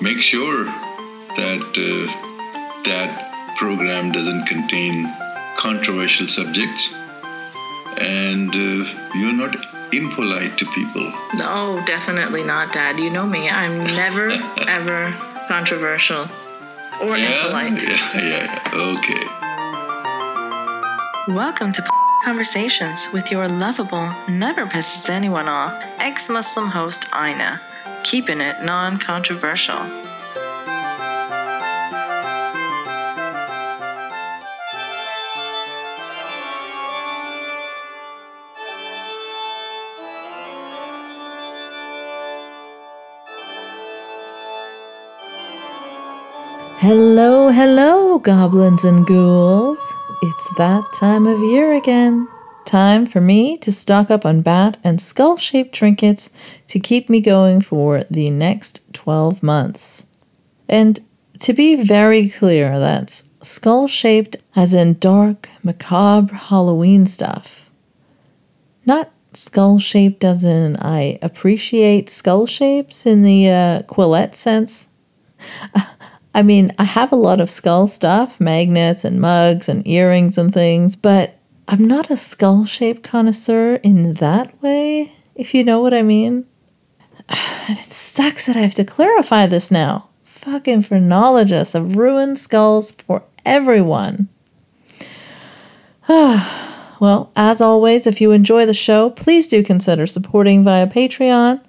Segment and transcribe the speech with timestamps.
[0.00, 5.06] make sure that uh, that program doesn't contain
[5.56, 6.92] controversial subjects
[7.98, 8.84] and uh,
[9.14, 9.54] you're not
[9.92, 11.12] impolite to people.
[11.34, 12.98] No, definitely not, Dad.
[12.98, 13.48] You know me.
[13.50, 14.30] I'm never,
[14.68, 15.12] ever
[15.48, 16.26] controversial
[17.02, 17.82] or Yeah, impolite.
[17.82, 18.70] yeah, yeah.
[18.72, 18.96] Yeah.
[18.98, 19.24] Okay.
[21.34, 21.82] Welcome to
[22.24, 27.58] Conversations with your lovable, never pisses anyone off, ex Muslim host Ina,
[28.04, 29.78] keeping it non controversial.
[46.80, 49.78] Hello, hello, goblins and ghouls.
[50.22, 52.26] It's that time of year again.
[52.70, 56.30] Time for me to stock up on bat and skull shaped trinkets
[56.68, 60.06] to keep me going for the next 12 months.
[60.68, 61.00] And
[61.40, 67.68] to be very clear, that's skull shaped as in dark, macabre Halloween stuff.
[68.86, 74.86] Not skull shaped as in I appreciate skull shapes in the uh, Quillette sense.
[76.36, 80.54] I mean, I have a lot of skull stuff, magnets and mugs and earrings and
[80.54, 81.39] things, but
[81.72, 86.44] I'm not a skull shaped connoisseur in that way, if you know what I mean.
[87.28, 90.08] And it sucks that I have to clarify this now.
[90.24, 94.28] Fucking phrenologists have ruined skulls for everyone.
[96.08, 101.62] well, as always, if you enjoy the show, please do consider supporting via Patreon.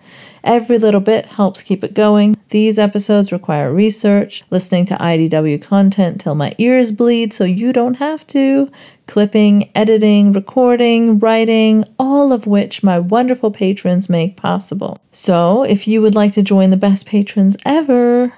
[0.44, 2.36] Every little bit helps keep it going.
[2.50, 7.95] These episodes require research, listening to IDW content till my ears bleed so you don't
[7.95, 8.72] have to,
[9.08, 15.00] clipping, editing, recording, writing, all of which my wonderful patrons make possible.
[15.12, 18.34] So, if you would like to join the best patrons ever,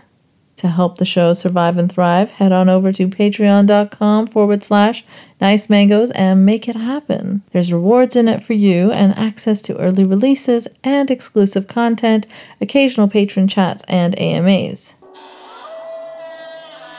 [0.55, 5.03] to help the show survive and thrive, head on over to patreon.com forward slash
[5.41, 7.41] nice mangoes and make it happen.
[7.51, 12.27] There's rewards in it for you and access to early releases and exclusive content,
[12.61, 14.95] occasional patron chats, and AMAs.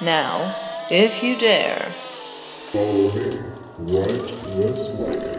[0.03, 0.54] Now,
[0.91, 1.78] if you dare,
[2.70, 3.38] Follow me
[3.78, 5.31] right this way.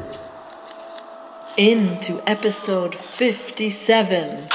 [1.58, 4.48] into episode 57.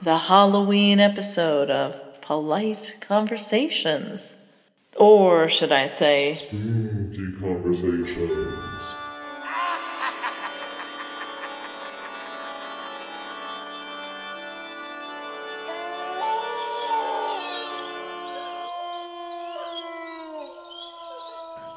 [0.00, 4.36] The Halloween episode of Polite Conversations.
[4.96, 8.94] Or should I say, Spooky conversations.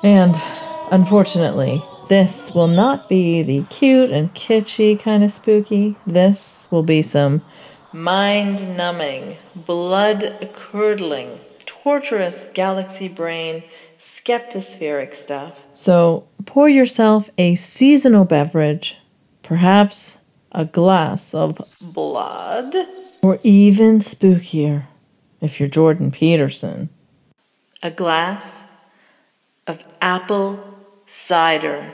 [0.04, 0.36] And
[0.92, 5.96] unfortunately, this will not be the cute and kitschy kind of spooky.
[6.06, 7.42] This will be some
[7.94, 13.64] mind numbing, blood curdling, torturous galaxy brain,
[13.98, 15.66] skeptospheric stuff.
[15.74, 18.98] So pour yourself a seasonal beverage,
[19.44, 20.20] perhaps
[20.52, 21.58] a glass of
[21.94, 22.74] blood,
[23.22, 24.84] or even spookier
[25.40, 26.90] if you're Jordan Peterson.
[27.84, 28.64] A glass
[29.68, 30.64] of apple
[31.06, 31.92] cider.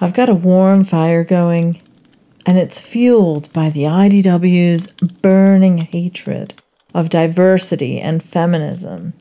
[0.00, 1.82] I've got a warm fire going,
[2.46, 4.88] and it's fueled by the IDW's
[5.22, 6.54] burning hatred
[6.94, 9.14] of diversity and feminism.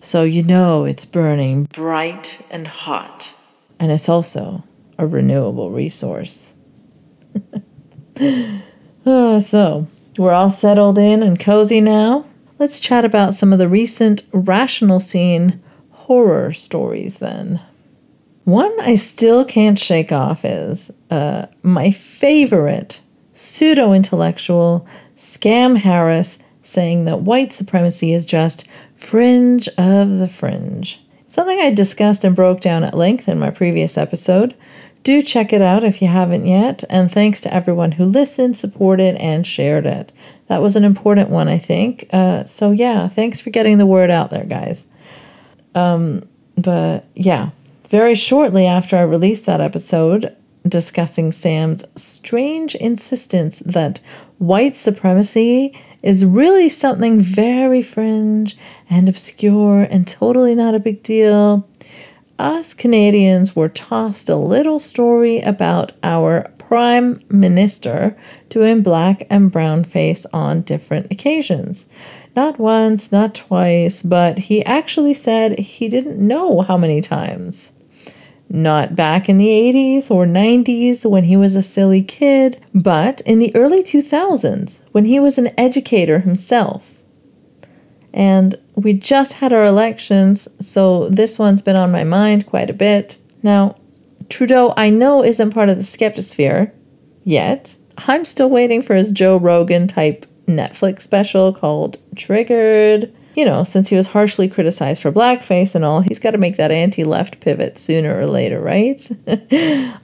[0.00, 3.34] So you know it's burning bright and hot,
[3.80, 4.64] and it's also
[4.98, 6.54] a renewable resource.
[9.10, 9.86] Ah, so,
[10.18, 12.26] we're all settled in and cozy now.
[12.58, 17.60] Let's chat about some of the recent rational scene horror stories then.
[18.48, 23.02] One I still can't shake off is uh, my favorite
[23.34, 24.86] pseudo intellectual,
[25.18, 31.04] Scam Harris, saying that white supremacy is just fringe of the fringe.
[31.26, 34.54] Something I discussed and broke down at length in my previous episode.
[35.02, 39.14] Do check it out if you haven't yet, and thanks to everyone who listened, supported,
[39.16, 40.10] and shared it.
[40.46, 42.08] That was an important one, I think.
[42.14, 44.86] Uh, so, yeah, thanks for getting the word out there, guys.
[45.74, 46.26] Um,
[46.56, 47.50] but yeah,
[47.88, 50.36] very shortly after I released that episode
[50.66, 54.00] discussing Sam's strange insistence that
[54.36, 58.58] white supremacy is really something very fringe
[58.90, 61.66] and obscure and totally not a big deal,
[62.38, 68.16] us Canadians were tossed a little story about our Prime Minister
[68.50, 71.86] doing black and brown face on different occasions.
[72.36, 77.72] Not once, not twice, but he actually said he didn't know how many times.
[78.50, 83.38] Not back in the 80s or 90s when he was a silly kid, but in
[83.38, 87.02] the early 2000s when he was an educator himself.
[88.12, 92.74] And we just had our elections, so this one's been on my mind quite a
[92.74, 93.18] bit.
[93.42, 93.76] Now,
[94.30, 96.72] Trudeau, I know, isn't part of the skeptosphere
[97.24, 97.76] yet.
[98.06, 103.88] I'm still waiting for his Joe Rogan type Netflix special called Triggered you know, since
[103.88, 107.38] he was harshly criticized for blackface and all, he's got to make that anti left
[107.38, 109.08] pivot sooner or later, right?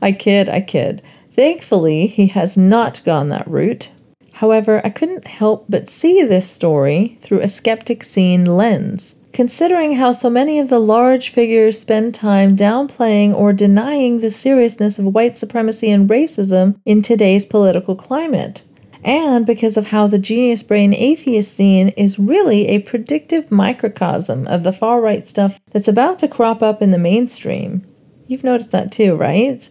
[0.00, 1.02] I kid, I kid.
[1.32, 3.90] Thankfully, he has not gone that route.
[4.34, 10.12] However, I couldn't help but see this story through a skeptic scene lens, considering how
[10.12, 15.36] so many of the large figures spend time downplaying or denying the seriousness of white
[15.36, 18.62] supremacy and racism in today's political climate
[19.04, 24.62] and because of how the genius brain atheist scene is really a predictive microcosm of
[24.62, 27.82] the far right stuff that's about to crop up in the mainstream.
[28.26, 29.68] You've noticed that too, right?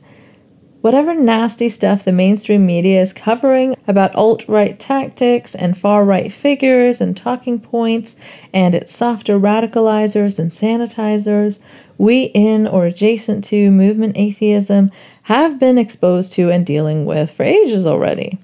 [0.81, 6.31] Whatever nasty stuff the mainstream media is covering about alt right tactics and far right
[6.31, 8.15] figures and talking points
[8.53, 11.57] and its softer radicalizers and sanitizers,
[11.97, 14.91] we in or adjacent to movement atheism
[15.23, 18.37] have been exposed to and dealing with for ages already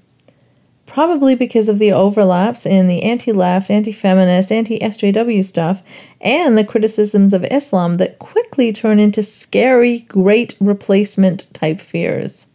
[0.90, 5.84] probably because of the overlaps in the anti left, anti feminist, anti SJW stuff,
[6.20, 12.48] and the criticisms of Islam that quickly turn into scary, great replacement type fears.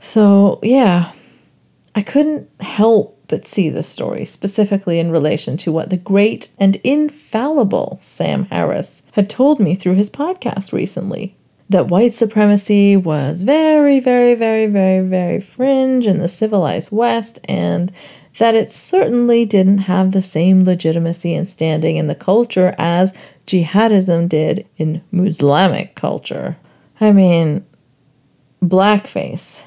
[0.00, 1.12] So, yeah,
[1.94, 6.76] I couldn't help but see this story, specifically in relation to what the great and
[6.84, 11.34] infallible Sam Harris had told me through his podcast recently
[11.68, 17.92] that white supremacy was very, very, very, very, very fringe in the civilized West, and
[18.38, 23.12] that it certainly didn't have the same legitimacy and standing in the culture as
[23.46, 26.56] jihadism did in Muslimic culture.
[27.00, 27.64] I mean,
[28.62, 29.64] blackface.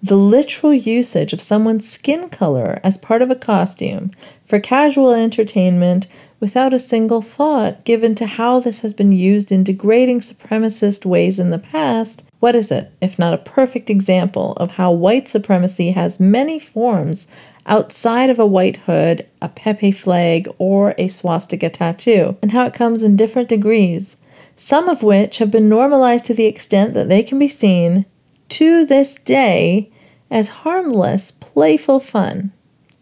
[0.00, 4.12] The literal usage of someone's skin color as part of a costume
[4.44, 6.06] for casual entertainment
[6.38, 11.40] without a single thought given to how this has been used in degrading supremacist ways
[11.40, 15.90] in the past, what is it, if not a perfect example of how white supremacy
[15.90, 17.26] has many forms
[17.66, 22.72] outside of a white hood, a Pepe flag, or a swastika tattoo, and how it
[22.72, 24.16] comes in different degrees,
[24.54, 28.06] some of which have been normalized to the extent that they can be seen,
[28.50, 29.90] to this day,
[30.30, 32.52] as harmless, playful fun.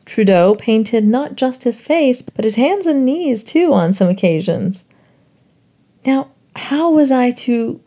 [0.04, 4.84] Trudeau painted not just his face, but his hands and knees too on some occasions.
[6.04, 7.81] Now, how was I to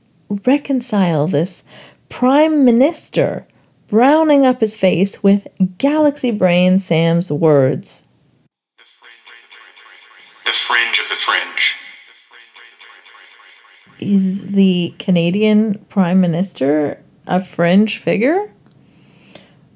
[0.45, 1.63] reconcile this
[2.09, 3.47] Prime Minister
[3.87, 5.47] browning up his face with
[5.77, 8.03] Galaxy Brain Sam's words?
[10.45, 11.75] The fringe of the fringe.
[13.99, 18.51] Is the Canadian Prime Minister a fringe figure?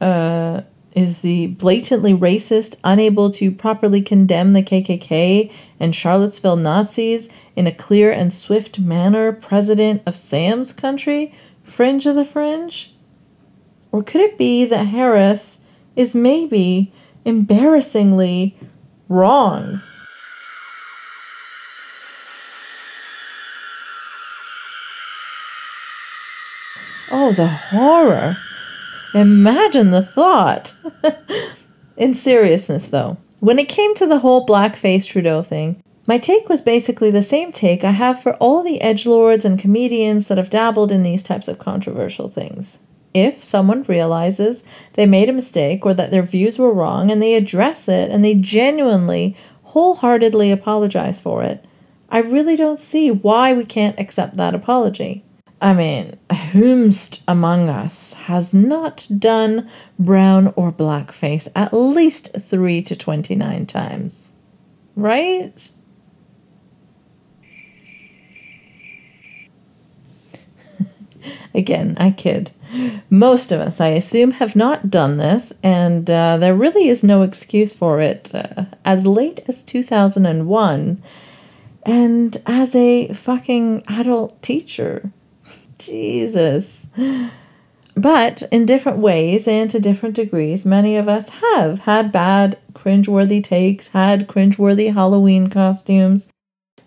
[0.01, 0.63] Uh,
[0.95, 7.71] is the blatantly racist, unable to properly condemn the KKK and Charlottesville Nazis in a
[7.71, 11.33] clear and swift manner president of Sam's country,
[11.63, 12.93] fringe of the fringe?
[13.91, 15.59] Or could it be that Harris
[15.95, 16.91] is maybe
[17.25, 18.57] embarrassingly
[19.07, 19.81] wrong?
[27.15, 28.37] Oh, the horror.
[29.13, 30.73] Imagine the thought.
[31.97, 36.59] In seriousness, though, when it came to the whole blackface Trudeau thing, my take was
[36.59, 40.49] basically the same take I have for all the edge lords and comedians that have
[40.49, 42.79] dabbled in these types of controversial things.
[43.13, 47.35] If someone realizes they made a mistake or that their views were wrong and they
[47.35, 51.63] address it and they genuinely, wholeheartedly apologize for it,
[52.09, 55.23] I really don't see why we can't accept that apology.
[55.63, 62.97] I mean, whomst among us has not done brown or blackface at least three to
[62.97, 64.33] 29 times?
[64.97, 65.71] Right?
[71.55, 72.51] Again, I kid.
[73.09, 77.21] Most of us, I assume, have not done this, and uh, there really is no
[77.21, 78.35] excuse for it.
[78.35, 81.01] Uh, as late as 2001,
[81.83, 85.09] and as a fucking adult teacher.
[85.85, 86.87] Jesus.
[87.95, 93.43] But in different ways and to different degrees, many of us have had bad, cringeworthy
[93.43, 96.27] takes, had cringeworthy Halloween costumes.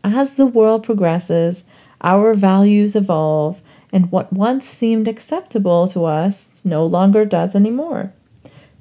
[0.02, 1.64] As the world progresses,
[2.00, 3.62] our values evolve,
[3.92, 8.12] and what once seemed acceptable to us no longer does anymore.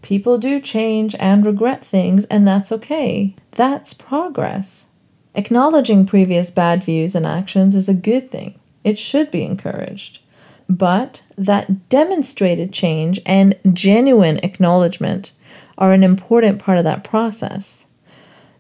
[0.02, 3.36] People do change and regret things, and that's okay.
[3.52, 4.88] That's progress.
[5.36, 8.60] Acknowledging previous bad views and actions is a good thing.
[8.86, 10.20] It should be encouraged.
[10.70, 15.32] But that demonstrated change and genuine acknowledgement
[15.78, 17.88] are an important part of that process.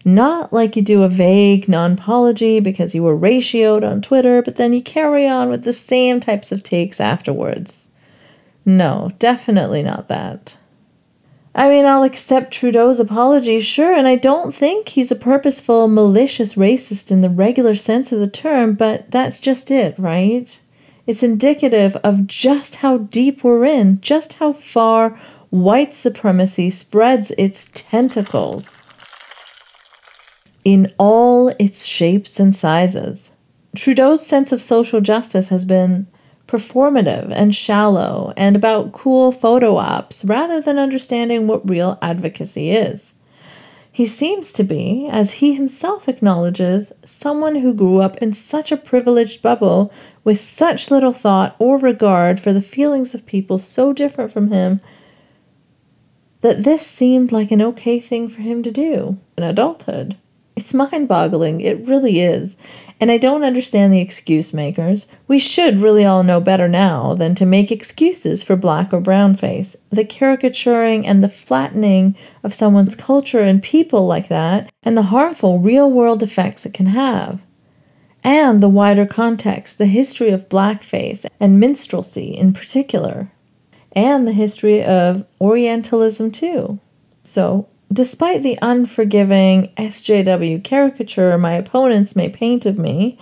[0.03, 4.55] Not like you do a vague non apology because you were ratioed on Twitter, but
[4.55, 7.89] then you carry on with the same types of takes afterwards.
[8.65, 10.57] No, definitely not that.
[11.57, 16.55] I mean, I'll accept Trudeau's apology, sure, and I don't think he's a purposeful, malicious
[16.55, 20.59] racist in the regular sense of the term, but that's just it, right?
[21.07, 25.11] It's indicative of just how deep we're in, just how far
[25.49, 28.81] white supremacy spreads its tentacles
[30.65, 33.31] in all its shapes and sizes.
[33.77, 36.07] Trudeau's sense of social justice has been
[36.47, 43.13] performative and shallow and about cool photo ops rather than understanding what real advocacy is.
[43.91, 48.77] He seems to be, as he himself acknowledges, someone who grew up in such a
[48.77, 49.89] privileged bubble
[50.25, 54.81] with such little thought or regard for the feelings of people so different from him
[56.41, 60.17] that this seemed like an okay thing for him to do in adulthood.
[60.55, 61.59] It's mind boggling.
[61.59, 62.55] It really is.
[63.01, 65.05] And I don't understand the excuse makers.
[65.27, 69.35] We should really all know better now than to make excuses for black or brown
[69.35, 69.75] face.
[69.89, 75.59] The caricaturing and the flattening of someone's culture and people like that, and the harmful
[75.59, 77.45] real world effects it can have.
[78.23, 83.29] And the wider context, the history of blackface and minstrelsy in particular,
[83.91, 86.79] and the history of Orientalism too.
[87.23, 93.17] So, Despite the unforgiving SJW caricature my opponents may paint of me,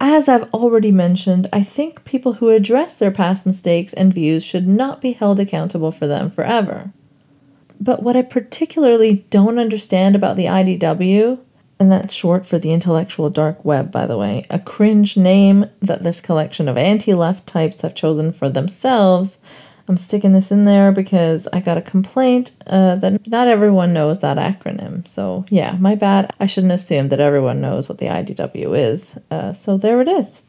[0.00, 4.66] as I've already mentioned, I think people who address their past mistakes and views should
[4.66, 6.92] not be held accountable for them forever.
[7.80, 11.38] But what I particularly don't understand about the IDW,
[11.78, 16.02] and that's short for the intellectual dark web, by the way, a cringe name that
[16.02, 19.38] this collection of anti left types have chosen for themselves
[19.86, 24.20] I'm sticking this in there because I got a complaint uh, that not everyone knows
[24.20, 25.06] that acronym.
[25.06, 26.32] So, yeah, my bad.
[26.40, 29.18] I shouldn't assume that everyone knows what the IDW is.
[29.30, 30.40] Uh, so, there it is.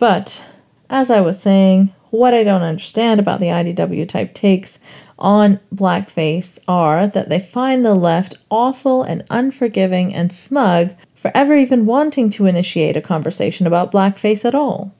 [0.00, 0.44] But,
[0.90, 4.80] as I was saying, what I don't understand about the IDW type takes
[5.18, 11.56] on blackface are that they find the left awful and unforgiving and smug for ever
[11.56, 14.92] even wanting to initiate a conversation about blackface at all.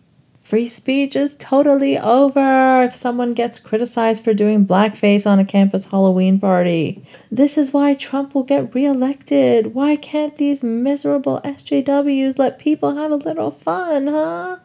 [0.43, 5.85] Free speech is totally over if someone gets criticized for doing blackface on a campus
[5.85, 7.01] Halloween party.
[7.31, 9.73] This is why Trump will get reelected.
[9.73, 14.59] Why can't these miserable SJWs let people have a little fun, huh?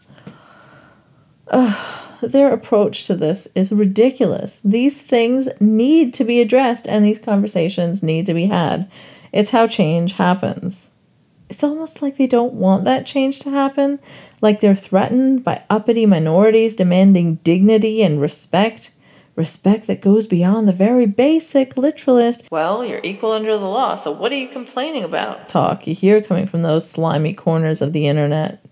[1.49, 4.59] Ugh, their approach to this is ridiculous.
[4.61, 8.89] These things need to be addressed and these conversations need to be had.
[9.31, 10.89] It's how change happens
[11.49, 13.99] it's almost like they don't want that change to happen,
[14.41, 18.91] like they're threatened by uppity minorities demanding dignity and respect.
[19.35, 24.11] Respect that goes beyond the very basic literalist, well, you're equal under the law, so
[24.11, 25.47] what are you complaining about?
[25.47, 28.65] Talk you hear coming from those slimy corners of the internet.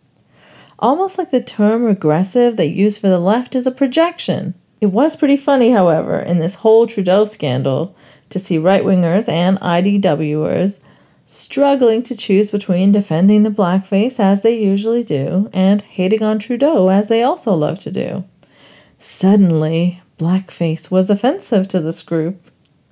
[0.80, 4.56] Almost like the term regressive they use for the left is a projection.
[4.82, 7.96] It was pretty funny, however, in this whole Trudeau scandal
[8.30, 10.82] to see right wingers and IDWers
[11.26, 16.90] struggling to choose between defending the blackface as they usually do and hating on Trudeau
[16.90, 18.24] as they also love to do.
[18.98, 22.42] Suddenly, blackface was offensive to this group.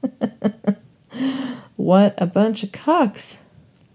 [1.76, 3.40] what a bunch of cocks.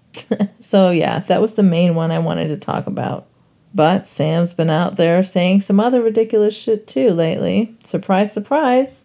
[0.60, 3.26] so, yeah, that was the main one I wanted to talk about.
[3.74, 7.76] But Sam's been out there saying some other ridiculous shit too lately.
[7.84, 9.04] Surprise, surprise.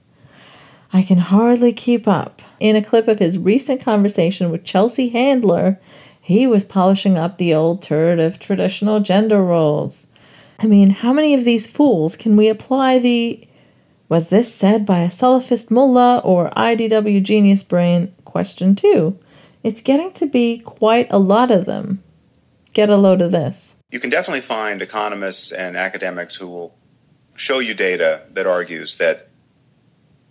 [0.96, 2.42] I can hardly keep up.
[2.60, 5.80] In a clip of his recent conversation with Chelsea Handler,
[6.22, 10.06] he was polishing up the old turd of traditional gender roles.
[10.60, 13.46] I mean, how many of these fools can we apply the
[14.08, 19.18] was this said by a Salafist mullah or IDW genius brain question to?
[19.64, 22.04] It's getting to be quite a lot of them.
[22.74, 23.78] Get a load of this.
[23.90, 26.76] You can definitely find economists and academics who will
[27.36, 29.30] show you data that argues that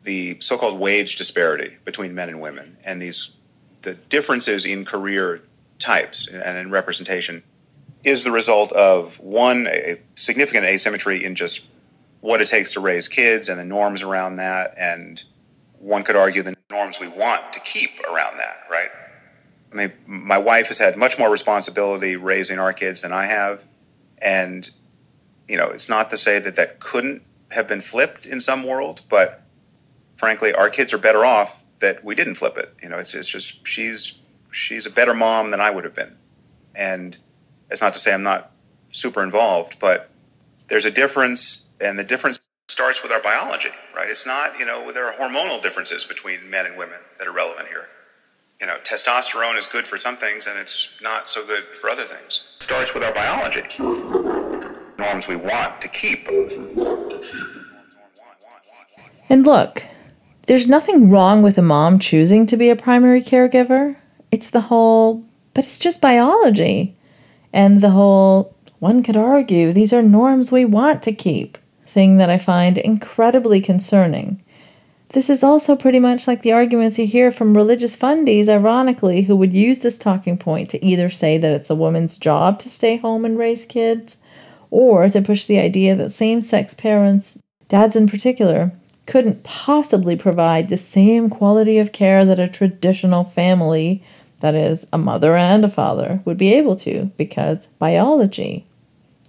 [0.05, 3.31] the so-called wage disparity between men and women and these
[3.83, 5.43] the differences in career
[5.79, 7.43] types and in representation
[8.05, 11.67] is the result of one a significant asymmetry in just
[12.21, 15.25] what it takes to raise kids and the norms around that and
[15.79, 18.89] one could argue the norms we want to keep around that right?
[19.73, 23.65] I mean my wife has had much more responsibility raising our kids than i have
[24.19, 24.71] and
[25.49, 29.03] you know it's not to say that that couldn't have been flipped in some world
[29.09, 29.42] but
[30.23, 32.73] frankly, our kids are better off that we didn't flip it.
[32.81, 34.14] You know, it's, it's just she's
[34.52, 36.17] she's a better mom than I would have been,
[36.76, 37.19] and
[37.69, 38.52] it's not to say I'm not
[38.93, 40.11] super involved, but
[40.69, 42.38] there's a difference, and the difference
[42.69, 44.09] starts with our biology, right?
[44.09, 47.67] It's not, you know, there are hormonal differences between men and women that are relevant
[47.67, 47.88] here.
[48.61, 52.05] You know, testosterone is good for some things and it's not so good for other
[52.05, 52.45] things.
[52.59, 53.64] It starts with our biology.
[54.99, 56.29] Norms we want to keep.
[59.29, 59.83] And look,
[60.47, 63.97] there's nothing wrong with a mom choosing to be a primary caregiver.
[64.31, 66.97] It's the whole, but it's just biology.
[67.53, 72.31] And the whole, one could argue these are norms we want to keep thing that
[72.31, 74.43] I find incredibly concerning.
[75.11, 79.37] This is also pretty much like the arguments you hear from religious fundies, ironically, who
[79.37, 82.97] would use this talking point to either say that it's a woman's job to stay
[82.97, 84.17] home and raise kids,
[84.71, 88.73] or to push the idea that same sex parents, dads in particular,
[89.07, 94.03] couldn't possibly provide the same quality of care that a traditional family,
[94.41, 98.67] that is, a mother and a father, would be able to because biology.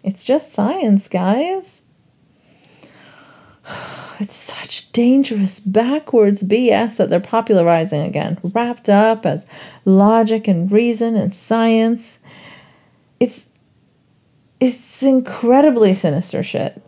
[0.04, 1.82] It's just science, guys.
[4.20, 9.48] It's such dangerous, backwards BS that they're popularizing again, wrapped up as
[9.86, 12.20] logic and reason and science.
[13.20, 13.50] It's
[14.60, 16.82] it's incredibly sinister shit.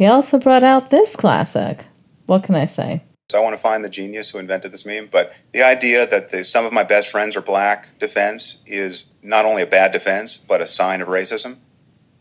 [0.00, 1.84] He also brought out this classic.
[2.24, 3.02] What can I say?
[3.28, 6.30] So I want to find the genius who invented this meme, but the idea that
[6.30, 10.38] the, some of my best friends are black defense is not only a bad defense,
[10.38, 11.58] but a sign of racism.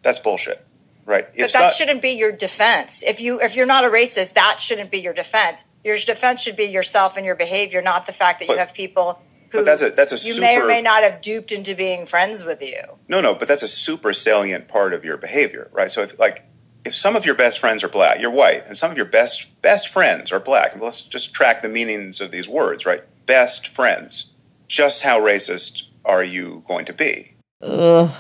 [0.02, 0.68] That's bullshit.
[1.06, 1.28] Right.
[1.34, 3.02] But If that so- shouldn't be your defense.
[3.02, 5.64] If you if you're not a racist, that shouldn't be your defense.
[5.86, 9.22] Your defense should be yourself and your behavior, not the fact that you have people
[9.52, 12.06] who but that's a- that's a you may or may not have duped into being
[12.06, 12.76] friends with you.
[13.08, 15.90] No, no, but that's a super salient part of your behavior, right?
[15.90, 16.44] So if like
[16.90, 19.62] if some of your best friends are black, you're white, and some of your best
[19.62, 23.04] best friends are black, let's just track the meanings of these words, right?
[23.28, 24.32] Best friends.
[24.68, 27.36] Just how racist are you going to be?
[27.62, 28.12] Ugh.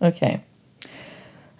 [0.00, 0.42] Okay.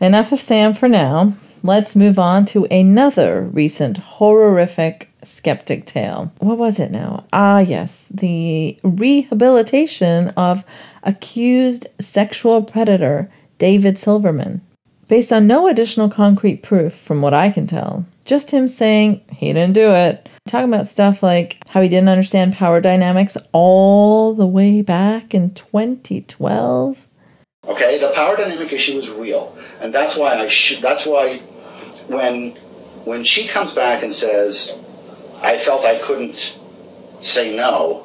[0.00, 1.34] Enough of Sam for now.
[1.62, 6.32] Let's move on to another recent horrific skeptic tale.
[6.38, 7.24] What was it now?
[7.32, 10.64] Ah, yes, the rehabilitation of
[11.02, 14.62] accused sexual predator David Silverman.
[15.08, 19.52] Based on no additional concrete proof, from what I can tell, just him saying he
[19.52, 20.28] didn't do it.
[20.46, 25.52] Talking about stuff like how he didn't understand power dynamics all the way back in
[25.52, 27.06] 2012.
[27.66, 30.82] Okay, the power dynamic issue is real, and that's why I should.
[30.82, 31.38] That's why
[32.08, 32.50] when
[33.04, 34.76] when she comes back and says,
[35.42, 36.58] "I felt I couldn't
[37.20, 38.03] say no."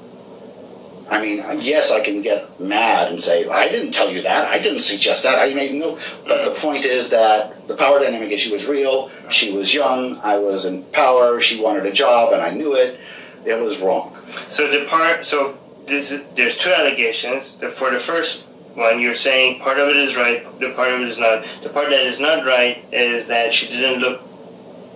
[1.12, 4.48] I mean, yes, I can get mad and say, "I didn't tell you that.
[4.48, 5.39] I didn't suggest that.
[5.39, 9.10] I made no." But the point is that the power dynamic issue was real.
[9.30, 10.19] She was young.
[10.24, 11.41] I was in power.
[11.41, 13.00] She wanted a job, and I knew it.
[13.45, 14.15] It was wrong.
[14.50, 17.58] So the part, so this there's two allegations.
[17.72, 18.45] For the first
[18.76, 21.45] one, you're saying part of it is right, the part of it is not.
[21.63, 24.22] The part that is not right is that she didn't look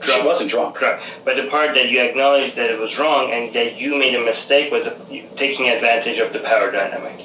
[0.05, 0.21] drunk.
[0.21, 0.75] She wasn't drunk.
[0.75, 1.03] Correct.
[1.25, 4.23] But the part that you acknowledge that it was wrong and that you made a
[4.23, 4.87] mistake was
[5.35, 7.19] taking advantage of the power dynamic.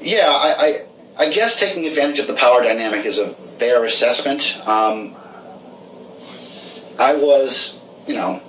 [0.00, 0.78] Yeah, I,
[1.18, 4.60] I, I guess taking advantage of the power dynamic is a fair assessment.
[4.66, 5.14] Um,
[6.98, 8.42] I was, you know,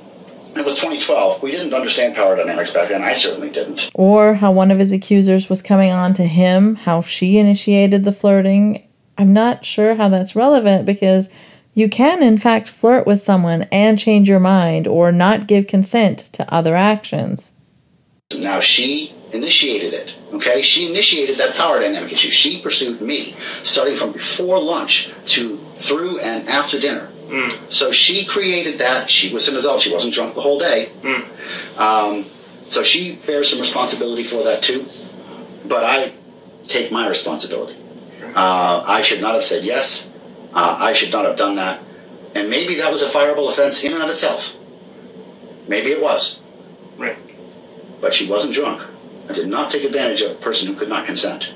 [0.55, 1.41] it was 2012.
[1.41, 3.03] We didn't understand power dynamics back then.
[3.03, 3.91] I certainly didn't.
[3.95, 8.11] Or how one of his accusers was coming on to him, how she initiated the
[8.11, 8.87] flirting.
[9.17, 11.29] I'm not sure how that's relevant because
[11.73, 16.19] you can, in fact, flirt with someone and change your mind or not give consent
[16.33, 17.53] to other actions.
[18.37, 20.13] Now she initiated it.
[20.33, 22.31] Okay, she initiated that power dynamic issue.
[22.31, 23.33] She pursued me,
[23.63, 27.09] starting from before lunch to through and after dinner.
[27.71, 29.09] So she created that.
[29.09, 29.81] She was an adult.
[29.81, 30.89] She wasn't drunk the whole day.
[31.79, 32.23] Um,
[32.63, 34.85] so she bears some responsibility for that too.
[35.67, 36.13] But I
[36.63, 37.75] take my responsibility.
[38.35, 40.12] Uh, I should not have said yes.
[40.53, 41.81] Uh, I should not have done that.
[42.35, 44.57] And maybe that was a fireable offense in and of itself.
[45.67, 46.41] Maybe it was.
[46.97, 47.17] Right.
[48.01, 48.83] But she wasn't drunk.
[49.29, 51.53] I did not take advantage of a person who could not consent.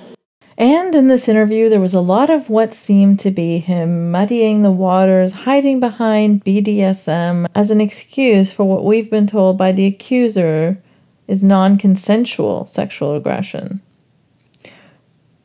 [0.57, 4.63] And in this interview, there was a lot of what seemed to be him muddying
[4.63, 9.85] the waters, hiding behind BDSM as an excuse for what we've been told by the
[9.85, 10.81] accuser
[11.27, 13.81] is non consensual sexual aggression.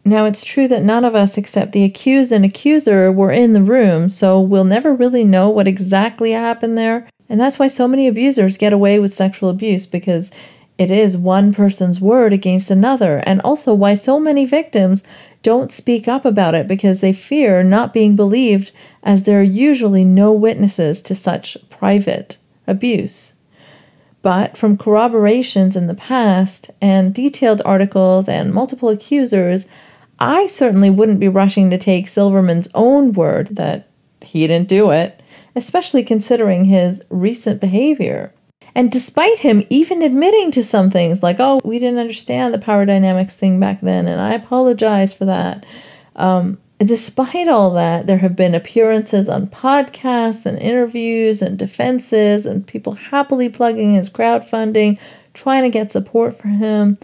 [0.04, 3.62] Now, it's true that none of us except the accused and accuser were in the
[3.62, 7.08] room, so we'll never really know what exactly happened there.
[7.28, 10.32] And that's why so many abusers get away with sexual abuse because
[10.76, 15.04] it is one person's word against another, and also why so many victims
[15.42, 18.72] don't speak up about it because they fear not being believed,
[19.04, 23.34] as there are usually no witnesses to such private abuse.
[24.22, 29.66] But from corroborations in the past and detailed articles and multiple accusers,
[30.18, 33.88] I certainly wouldn't be rushing to take Silverman's own word that
[34.20, 35.20] he didn't do it,
[35.56, 38.32] especially considering his recent behavior.
[38.74, 42.86] And despite him even admitting to some things like, oh, we didn't understand the power
[42.86, 45.66] dynamics thing back then, and I apologize for that.
[46.16, 52.66] Um, despite all that, there have been appearances on podcasts and interviews and defenses, and
[52.66, 54.98] people happily plugging his crowdfunding,
[55.34, 56.96] trying to get support for him,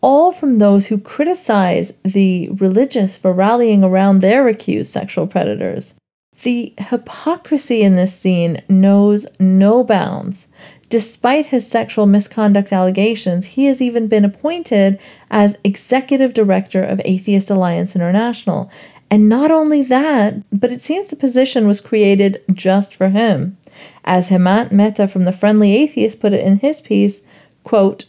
[0.00, 5.94] all from those who criticize the religious for rallying around their accused sexual predators.
[6.42, 10.48] The hypocrisy in this scene knows no bounds.
[10.88, 14.98] Despite his sexual misconduct allegations, he has even been appointed
[15.30, 18.70] as executive director of Atheist Alliance International.
[19.10, 23.56] And not only that, but it seems the position was created just for him.
[24.04, 27.22] As Hemant Mehta from the Friendly Atheist put it in his piece,
[27.64, 28.06] quote,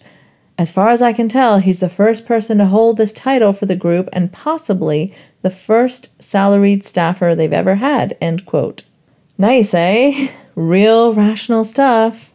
[0.62, 3.66] as far as I can tell, he's the first person to hold this title for
[3.66, 8.16] the group and possibly the first salaried staffer they've ever had.
[8.22, 8.84] End quote.
[9.40, 10.28] Nice, eh?
[10.56, 12.31] Real rational stuff.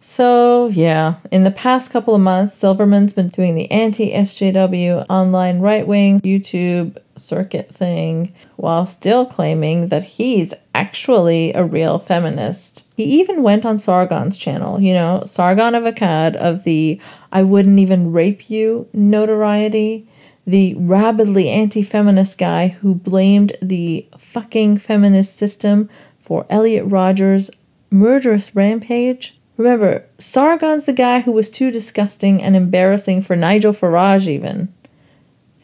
[0.00, 5.58] So, yeah, in the past couple of months, Silverman's been doing the anti SJW online
[5.58, 12.84] right wing YouTube circuit thing while still claiming that he's actually a real feminist.
[12.96, 17.00] He even went on Sargon's channel, you know, Sargon of Akkad of the
[17.32, 20.06] I wouldn't even rape you notoriety,
[20.46, 27.50] the rabidly anti feminist guy who blamed the fucking feminist system for Elliot Rodgers'
[27.90, 29.37] murderous rampage.
[29.58, 34.72] Remember, Sargon's the guy who was too disgusting and embarrassing for Nigel Farage, even.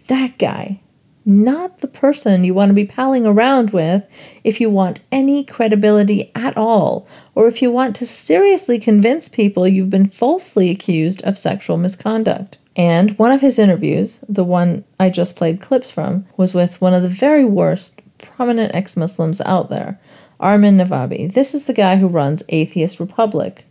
[0.09, 0.81] That guy.
[1.25, 4.07] Not the person you want to be palling around with
[4.43, 9.67] if you want any credibility at all, or if you want to seriously convince people
[9.67, 12.59] you've been falsely accused of sexual misconduct.
[12.77, 16.93] And one of his interviews, the one I just played clips from, was with one
[16.93, 20.01] of the very worst prominent ex Muslims out there,
[20.41, 21.33] Armin Navabi.
[21.33, 23.65] This is the guy who runs Atheist Republic,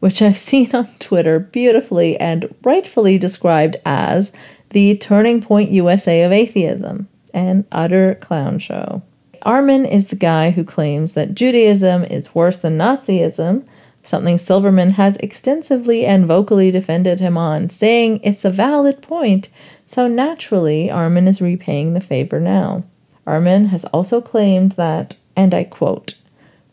[0.00, 4.32] which I've seen on Twitter beautifully and rightfully described as
[4.70, 9.02] the turning point USA of atheism, an utter clown show.
[9.42, 13.66] Armin is the guy who claims that Judaism is worse than Nazism,
[14.02, 19.48] something Silverman has extensively and vocally defended him on, saying it's a valid point,
[19.86, 22.84] so naturally Armin is repaying the favor now.
[23.26, 26.14] Armin has also claimed that, and I quote,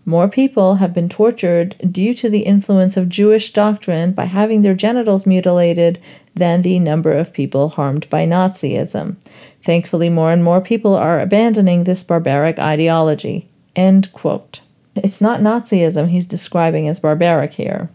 [0.08, 4.74] more people have been tortured due to the influence of Jewish doctrine by having their
[4.74, 6.00] genitals mutilated
[6.34, 9.18] than the number of people harmed by Nazism.
[9.62, 13.50] Thankfully, more and more people are abandoning this barbaric ideology.
[13.76, 14.62] End quote.
[14.96, 17.90] It's not Nazism he's describing as barbaric here.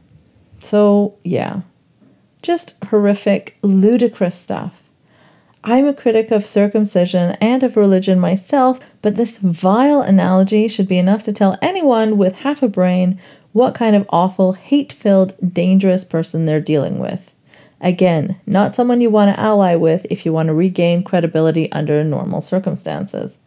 [0.59, 1.63] So, yeah.
[2.43, 4.82] Just horrific, ludicrous stuff.
[5.65, 10.99] I'm a critic of circumcision and of religion myself, but this vile analogy should be
[10.99, 13.21] enough to tell anyone with half a brain
[13.53, 17.33] what kind of awful, hate filled, dangerous person they're dealing with.
[17.81, 22.03] Again, not someone you want to ally with if you want to regain credibility under
[22.03, 23.39] normal circumstances.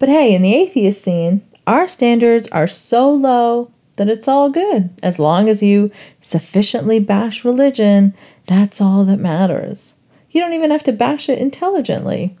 [0.00, 4.90] But hey, in the atheist scene, our standards are so low that it's all good.
[5.04, 8.12] As long as you sufficiently bash religion,
[8.46, 9.94] that's all that matters.
[10.34, 12.36] You don't even have to bash it intelligently,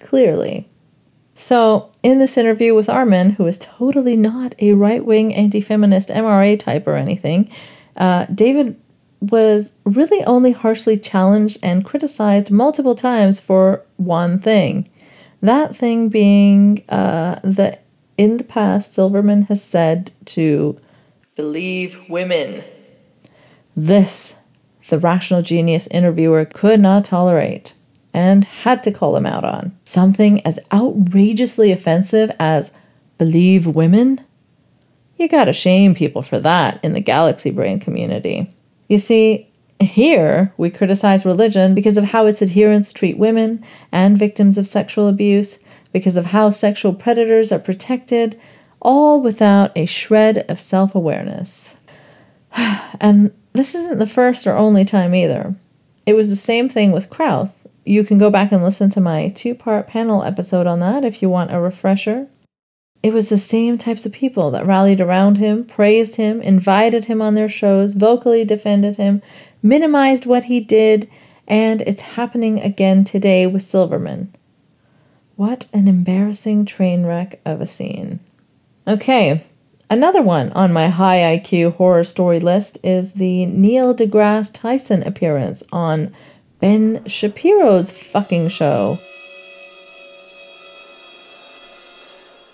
[0.00, 0.66] clearly.
[1.34, 6.08] So, in this interview with Armin, who is totally not a right wing anti feminist
[6.08, 7.50] MRA type or anything,
[7.98, 8.80] uh, David
[9.20, 14.88] was really only harshly challenged and criticized multiple times for one thing.
[15.42, 17.84] That thing being uh, that
[18.16, 20.78] in the past, Silverman has said to
[21.36, 22.64] believe women.
[23.76, 24.36] This
[24.88, 27.74] the rational genius interviewer could not tolerate
[28.12, 29.76] and had to call him out on.
[29.84, 32.72] Something as outrageously offensive as
[33.18, 34.20] believe women?
[35.16, 38.52] You gotta shame people for that in the galaxy brain community.
[38.88, 39.48] You see,
[39.80, 45.08] here we criticize religion because of how its adherents treat women and victims of sexual
[45.08, 45.58] abuse,
[45.92, 48.38] because of how sexual predators are protected,
[48.80, 51.74] all without a shred of self awareness.
[53.00, 55.54] and this isn't the first or only time either.
[56.04, 57.66] It was the same thing with Krauss.
[57.86, 61.22] You can go back and listen to my two part panel episode on that if
[61.22, 62.28] you want a refresher.
[63.02, 67.20] It was the same types of people that rallied around him, praised him, invited him
[67.22, 69.22] on their shows, vocally defended him,
[69.62, 71.08] minimized what he did,
[71.46, 74.34] and it's happening again today with Silverman.
[75.36, 78.20] What an embarrassing train wreck of a scene.
[78.88, 79.42] Okay,
[79.90, 85.62] Another one on my high IQ horror story list is the Neil deGrasse Tyson appearance
[85.72, 86.12] on
[86.58, 88.98] Ben Shapiro's fucking show.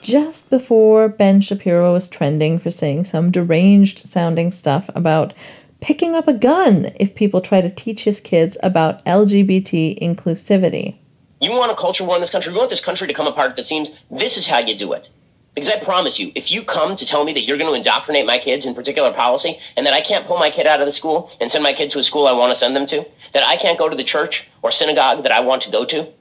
[0.00, 5.32] Just before Ben Shapiro was trending for saying some deranged sounding stuff about
[5.80, 10.96] picking up a gun if people try to teach his kids about LGBT inclusivity.
[11.40, 12.52] You want a culture war in this country?
[12.52, 13.92] We want this country to come apart at the seams.
[14.10, 15.10] This is how you do it.
[15.54, 18.24] Because I promise you, if you come to tell me that you're going to indoctrinate
[18.24, 20.92] my kids in particular policy and that I can't pull my kid out of the
[20.92, 23.42] school and send my kid to a school I want to send them to, that
[23.42, 26.12] I can't go to the church or synagogue that I want to go to,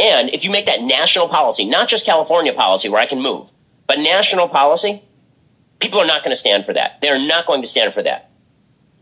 [0.00, 3.50] and if you make that national policy, not just California policy where I can move,
[3.86, 5.02] but national policy,
[5.80, 7.00] people are not going to stand for that.
[7.00, 8.30] They're not going to stand for that.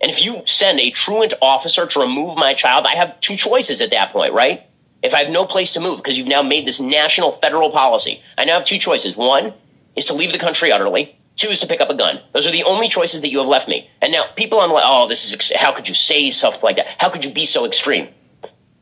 [0.00, 3.80] And if you send a truant officer to remove my child, I have two choices
[3.80, 4.65] at that point, right?
[5.02, 8.22] If I have no place to move because you've now made this national federal policy,
[8.36, 9.16] I now have two choices.
[9.16, 9.52] One
[9.94, 11.16] is to leave the country utterly.
[11.36, 12.20] Two is to pick up a gun.
[12.32, 13.90] Those are the only choices that you have left me.
[14.00, 16.76] And now people are like, oh, this is, ex- how could you say stuff like
[16.76, 16.96] that?
[16.98, 18.08] How could you be so extreme?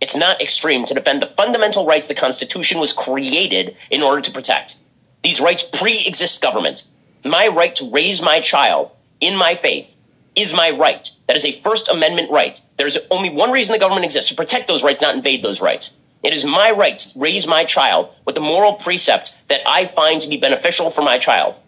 [0.01, 4.31] It's not extreme to defend the fundamental rights the Constitution was created in order to
[4.31, 4.77] protect.
[5.23, 6.85] These rights pre exist government.
[7.25, 9.97] My right to raise my child in my faith
[10.37, 11.11] is my right.
[11.27, 12.61] That is a First Amendment right.
[12.77, 15.61] There is only one reason the government exists to protect those rights, not invade those
[15.61, 15.99] rights.
[16.25, 20.23] It is my right to raise my child with the moral precept that I find
[20.23, 21.61] to be beneficial for my child.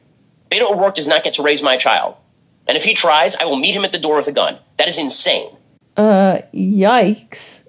[0.51, 2.17] Beto O'Rourke does not get to raise my child.
[2.67, 4.59] And if he tries, I will meet him at the door with a gun.
[4.79, 5.51] That is insane.
[5.97, 7.63] Uh, yikes.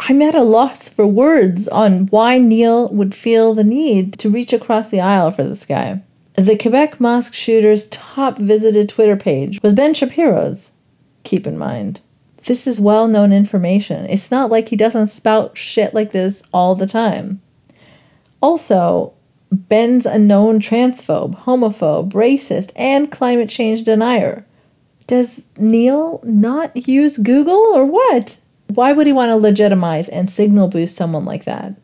[0.00, 4.52] I'm at a loss for words on why Neil would feel the need to reach
[4.52, 6.02] across the aisle for this guy.
[6.34, 10.72] The Quebec mosque shooter's top visited Twitter page was Ben Shapiro's.
[11.22, 12.00] Keep in mind.
[12.46, 14.06] This is well known information.
[14.08, 17.40] It's not like he doesn't spout shit like this all the time.
[18.40, 19.14] Also,
[19.50, 24.44] Ben's a known transphobe, homophobe, racist, and climate change denier.
[25.06, 28.38] Does Neil not use Google or what?
[28.68, 31.74] Why would he want to legitimize and signal boost someone like that?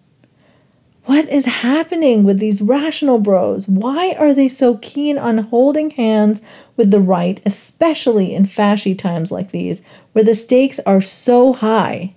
[1.05, 3.67] What is happening with these rational bros?
[3.67, 6.41] Why are they so keen on holding hands
[6.77, 12.15] with the right, especially in fashy times like these, where the stakes are so high?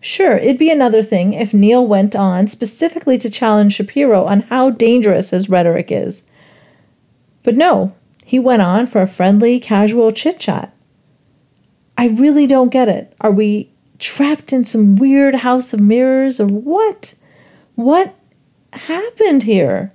[0.00, 4.68] Sure, it'd be another thing if Neil went on specifically to challenge Shapiro on how
[4.70, 6.24] dangerous his rhetoric is.
[7.42, 10.74] But no, he went on for a friendly, casual chit chat.
[11.96, 13.14] I really don't get it.
[13.20, 17.14] Are we trapped in some weird house of mirrors or what?
[17.76, 18.14] What
[18.72, 19.92] happened here?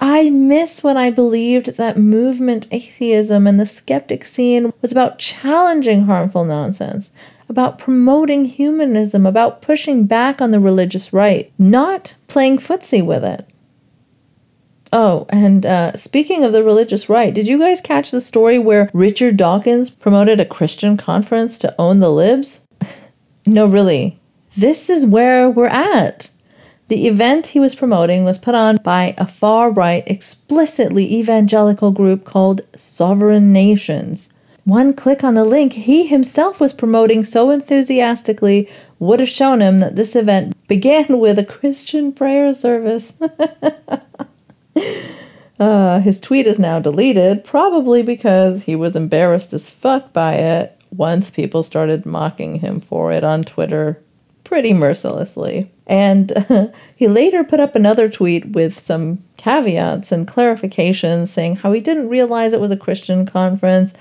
[0.00, 6.02] I miss when I believed that movement atheism and the skeptic scene was about challenging
[6.04, 7.10] harmful nonsense,
[7.48, 13.48] about promoting humanism, about pushing back on the religious right, not playing footsie with it.
[14.92, 18.90] Oh, and uh, speaking of the religious right, did you guys catch the story where
[18.94, 22.60] Richard Dawkins promoted a Christian conference to own the libs?
[23.46, 24.18] no, really.
[24.56, 26.30] This is where we're at.
[26.88, 32.24] The event he was promoting was put on by a far right, explicitly evangelical group
[32.24, 34.30] called Sovereign Nations.
[34.64, 39.80] One click on the link he himself was promoting so enthusiastically would have shown him
[39.80, 43.12] that this event began with a Christian prayer service.
[45.60, 50.80] uh, his tweet is now deleted, probably because he was embarrassed as fuck by it
[50.90, 54.02] once people started mocking him for it on Twitter
[54.48, 55.70] pretty mercilessly.
[55.86, 61.72] And uh, he later put up another tweet with some caveats and clarifications saying how
[61.72, 63.92] he didn't realize it was a Christian conference,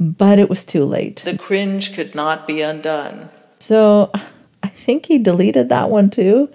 [0.00, 1.22] but it was too late.
[1.24, 3.28] The cringe could not be undone.
[3.60, 4.10] So
[4.64, 6.50] I think he deleted that one too.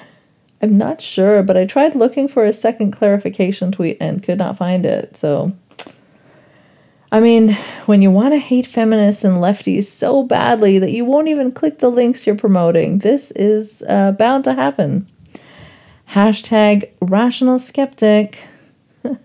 [0.61, 4.57] I'm not sure, but I tried looking for a second clarification tweet and could not
[4.57, 5.15] find it.
[5.15, 5.53] So,
[7.11, 7.53] I mean,
[7.87, 11.79] when you want to hate feminists and lefties so badly that you won't even click
[11.79, 15.07] the links you're promoting, this is uh, bound to happen.
[16.11, 18.45] Hashtag rational skeptic.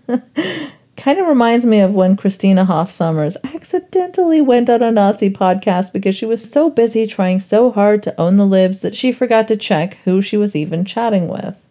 [0.97, 5.93] kind of reminds me of when Christina Hoff Sommers accidentally went on a Nazi podcast
[5.93, 9.47] because she was so busy trying so hard to own the libs that she forgot
[9.49, 11.61] to check who she was even chatting with.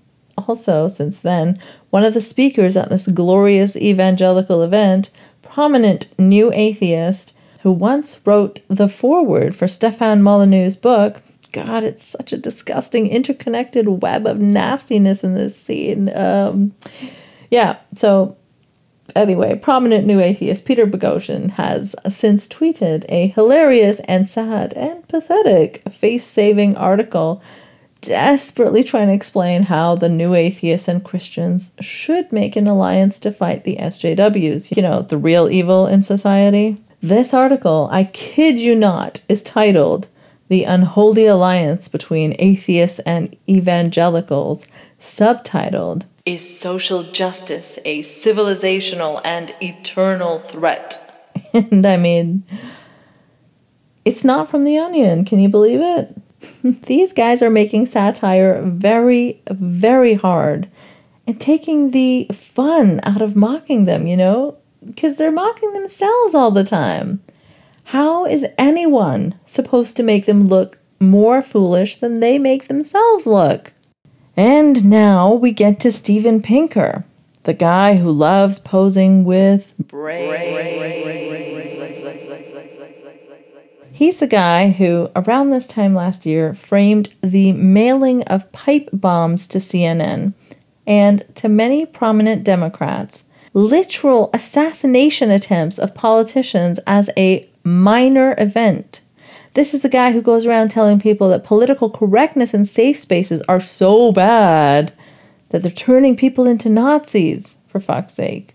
[0.47, 1.59] Also, since then,
[1.91, 5.11] one of the speakers at this glorious evangelical event,
[5.55, 12.33] prominent new atheist, who once wrote the foreword for Stefan Molyneux's book, God, it's such
[12.33, 16.11] a disgusting, interconnected web of nastiness in this scene.
[16.17, 16.75] Um,
[17.53, 18.37] yeah, so
[19.15, 25.83] Anyway, prominent new atheist Peter Boghossian has since tweeted a hilarious and sad and pathetic
[25.89, 27.41] face saving article
[28.07, 33.33] desperately trying to explain how the new atheists and Christians should make an alliance to
[33.33, 36.77] fight the SJWs, you know, the real evil in society.
[37.01, 40.09] This article, I kid you not, is titled
[40.49, 44.67] The Unholy Alliance Between Atheists and Evangelicals,
[44.99, 51.01] subtitled Is social justice a civilizational and eternal threat?
[51.55, 52.45] and I mean,
[54.05, 55.25] it's not from The Onion.
[55.25, 56.17] Can you believe it?
[56.63, 60.69] These guys are making satire very, very hard
[61.27, 66.51] and taking the fun out of mocking them, you know, because they're mocking themselves all
[66.51, 67.23] the time.
[67.85, 73.73] How is anyone supposed to make them look more foolish than they make themselves look?
[74.37, 77.05] And now we get to Steven Pinker,
[77.45, 81.54] the guy who loves posing with braids.
[83.95, 89.47] He's the guy who, around this time last year, framed the mailing of pipe bombs
[89.47, 90.35] to CNN
[90.85, 99.01] and to many prominent Democrats, literal assassination attempts of politicians as a minor event.
[99.53, 103.43] This is the guy who goes around telling people that political correctness and safe spaces
[103.43, 104.93] are so bad
[105.51, 108.54] that they're turning people into Nazis, for fuck's sake.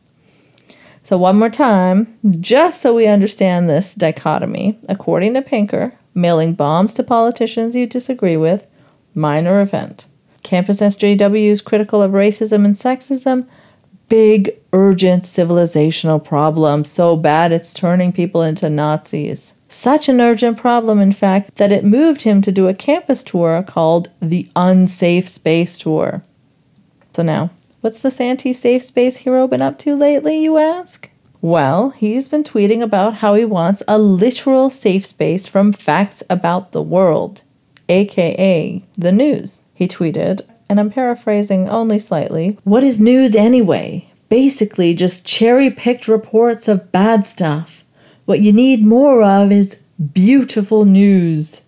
[1.09, 2.05] So, one more time,
[2.39, 8.37] just so we understand this dichotomy, according to Pinker, mailing bombs to politicians you disagree
[8.37, 8.67] with,
[9.15, 10.05] minor event.
[10.43, 13.47] Campus SJWs critical of racism and sexism,
[14.07, 19.55] big, urgent civilizational problem, so bad it's turning people into Nazis.
[19.67, 23.63] Such an urgent problem, in fact, that it moved him to do a campus tour
[23.63, 26.21] called the Unsafe Space Tour.
[27.15, 27.49] So now,
[27.81, 31.09] What's this anti safe space hero been up to lately, you ask?
[31.41, 36.73] Well, he's been tweeting about how he wants a literal safe space from facts about
[36.73, 37.43] the world,
[37.87, 39.61] aka the news.
[39.73, 44.11] He tweeted, and I'm paraphrasing only slightly What is news anyway?
[44.27, 47.85] Basically, just cherry picked reports of bad stuff.
[48.25, 49.79] What you need more of is
[50.13, 51.61] beautiful news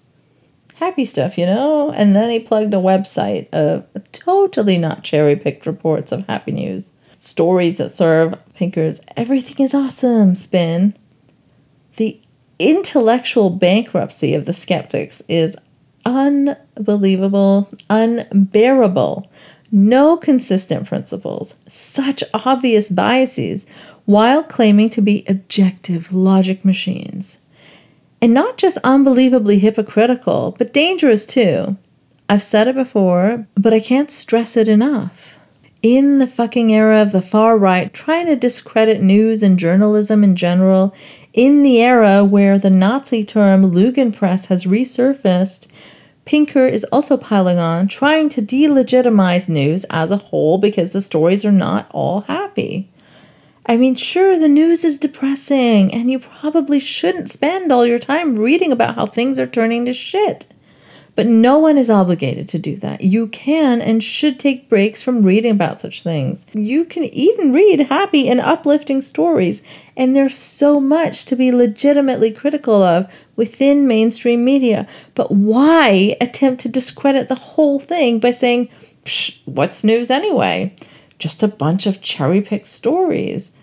[0.81, 1.91] happy stuff, you know?
[1.91, 6.91] And then he plugged a website of totally not cherry picked reports of happy news.
[7.19, 10.95] Stories that serve Pinker's everything is awesome spin.
[11.97, 12.19] The
[12.57, 15.55] intellectual bankruptcy of the skeptics is
[16.03, 19.29] unbelievable, unbearable.
[19.71, 23.67] No consistent principles, such obvious biases,
[24.05, 27.37] while claiming to be objective logic machines.
[28.21, 31.77] And not just unbelievably hypocritical, but dangerous too.
[32.29, 35.37] I've said it before, but I can't stress it enough.
[35.81, 40.35] In the fucking era of the far right trying to discredit news and journalism in
[40.35, 40.93] general,
[41.33, 45.65] in the era where the Nazi term Lügenpresse has resurfaced,
[46.25, 51.43] Pinker is also piling on, trying to delegitimize news as a whole because the stories
[51.43, 52.90] are not all happy.
[53.65, 58.35] I mean, sure, the news is depressing, and you probably shouldn't spend all your time
[58.35, 60.47] reading about how things are turning to shit.
[61.13, 63.01] But no one is obligated to do that.
[63.01, 66.45] You can and should take breaks from reading about such things.
[66.53, 69.61] You can even read happy and uplifting stories,
[69.97, 74.87] and there's so much to be legitimately critical of within mainstream media.
[75.13, 78.69] But why attempt to discredit the whole thing by saying,
[79.45, 80.73] what's news anyway?
[81.21, 83.53] Just a bunch of cherry picked stories.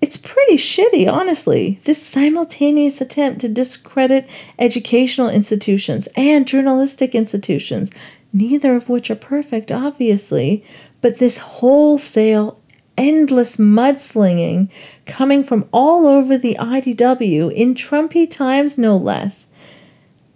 [0.00, 1.80] It's pretty shitty, honestly.
[1.84, 4.28] This simultaneous attempt to discredit
[4.58, 7.90] educational institutions and journalistic institutions,
[8.30, 10.62] neither of which are perfect, obviously,
[11.00, 12.60] but this wholesale,
[12.98, 14.70] endless mudslinging
[15.06, 19.46] coming from all over the IDW in Trumpy times, no less.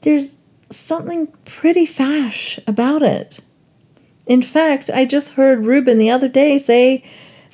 [0.00, 0.38] There's
[0.70, 3.40] something pretty fash about it.
[4.28, 7.02] In fact, I just heard Rubin the other day say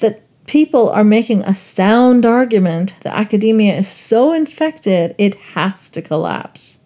[0.00, 6.02] that people are making a sound argument that academia is so infected it has to
[6.02, 6.80] collapse.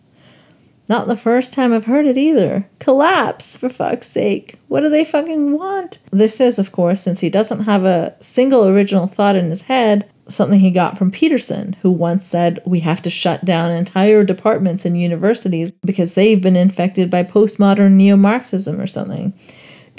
[0.91, 2.69] Not the first time I've heard it either.
[2.79, 4.57] Collapse, for fuck's sake.
[4.69, 5.99] What do they fucking want?
[6.11, 10.09] This is, of course, since he doesn't have a single original thought in his head,
[10.29, 14.87] something he got from Peterson, who once said, We have to shut down entire departments
[14.87, 19.35] in universities because they've been infected by postmodern neo Marxism or something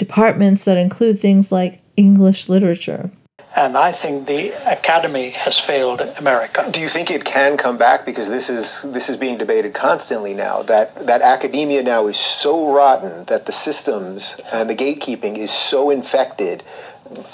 [0.00, 3.10] departments that include things like English literature.
[3.56, 6.68] And I think the academy has failed America.
[6.70, 8.06] Do you think it can come back?
[8.06, 10.62] Because this is this is being debated constantly now.
[10.62, 15.90] That that academia now is so rotten that the systems and the gatekeeping is so
[15.90, 16.62] infected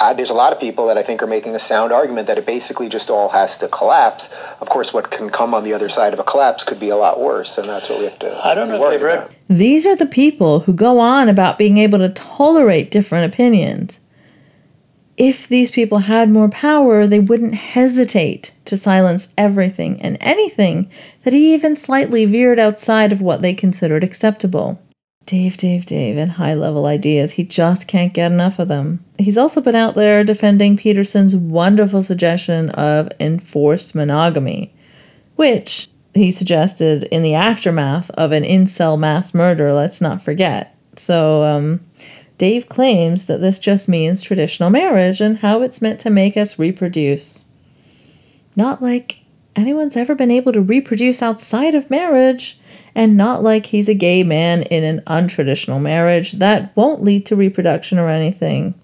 [0.00, 2.38] uh, there's a lot of people that I think are making a sound argument that
[2.38, 4.32] it basically just all has to collapse.
[4.60, 6.96] Of course, what can come on the other side of a collapse could be a
[6.96, 8.46] lot worse, and that's what we have to.
[8.46, 9.28] I don't know if they've read.
[9.48, 14.00] These are the people who go on about being able to tolerate different opinions.
[15.16, 20.90] If these people had more power, they wouldn't hesitate to silence everything and anything
[21.22, 24.78] that even slightly veered outside of what they considered acceptable.
[25.26, 27.32] Dave, Dave, Dave, and high level ideas.
[27.32, 29.04] He just can't get enough of them.
[29.18, 34.72] He's also been out there defending Peterson's wonderful suggestion of enforced monogamy,
[35.34, 40.76] which he suggested in the aftermath of an incel mass murder, let's not forget.
[40.94, 41.80] So, um,
[42.38, 46.58] Dave claims that this just means traditional marriage and how it's meant to make us
[46.58, 47.46] reproduce.
[48.54, 49.20] Not like
[49.54, 52.58] anyone's ever been able to reproduce outside of marriage,
[52.96, 57.36] and not like he's a gay man in an untraditional marriage that won't lead to
[57.36, 58.74] reproduction or anything.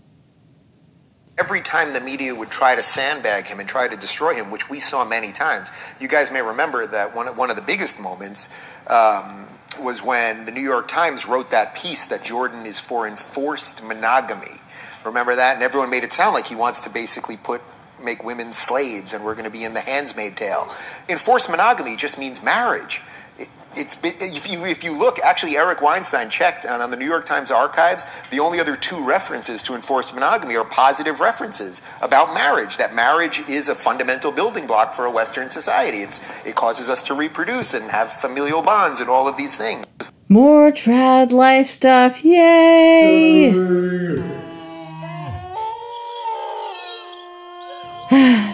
[1.39, 4.69] Every time the media would try to sandbag him and try to destroy him, which
[4.69, 8.51] we saw many times, you guys may remember that one, one of the biggest moments
[8.89, 9.47] um,
[9.81, 14.61] was when the New York Times wrote that piece that Jordan is for enforced monogamy.
[15.07, 15.55] Remember that?
[15.55, 17.63] And everyone made it sound like he wants to basically put
[18.05, 20.67] make women slaves and we're going to be in the Handmaid's Tale.
[21.09, 23.01] Enforced monogamy just means marriage.
[23.39, 26.97] It, it's been, if you if you look, actually, Eric Weinstein checked on, on the
[26.97, 28.05] New York Times archives.
[28.29, 32.77] The only other two references to enforced monogamy are positive references about marriage.
[32.77, 35.99] That marriage is a fundamental building block for a Western society.
[35.99, 39.87] It's it causes us to reproduce and have familial bonds and all of these things.
[40.29, 43.53] More trad life stuff, yay!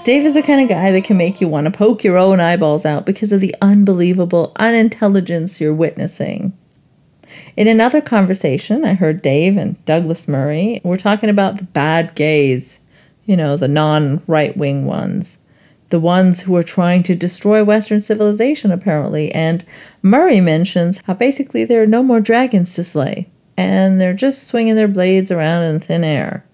[0.09, 2.41] Dave is the kind of guy that can make you want to poke your own
[2.41, 6.57] eyeballs out because of the unbelievable unintelligence you're witnessing.
[7.59, 12.79] In another conversation, I heard Dave and Douglas Murray were talking about the bad gays,
[13.27, 15.41] you know, the non right wing ones,
[15.91, 19.31] the ones who are trying to destroy Western civilization, apparently.
[19.33, 19.63] And
[20.01, 23.29] Murray mentions how basically there are no more dragons to slay,
[23.59, 26.47] and they're just swinging their blades around in thin air.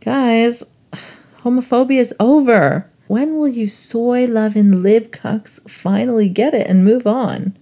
[0.00, 0.64] Guys,
[1.42, 2.90] homophobia is over.
[3.06, 7.56] When will you soy loving lib cucks finally get it and move on?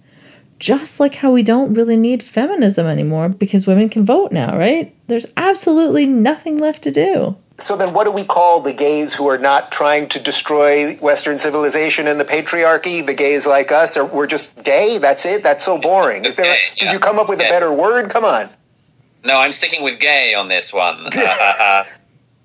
[0.59, 4.93] Just like how we don't really need feminism anymore because women can vote now, right?
[5.07, 7.37] There's absolutely nothing left to do.
[7.57, 11.37] So then, what do we call the gays who are not trying to destroy Western
[11.37, 13.05] civilization and the patriarchy?
[13.05, 14.97] The gays like us, or we're just gay?
[14.97, 15.43] That's it.
[15.43, 16.23] That's so boring.
[16.23, 16.55] Is there?
[16.77, 18.09] Did you come up with a better word?
[18.09, 18.49] Come on.
[19.25, 21.09] No, I'm sticking with gay on this one.
[21.17, 21.83] Uh,